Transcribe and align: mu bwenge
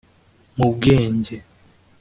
mu 0.57 0.67
bwenge 0.75 1.35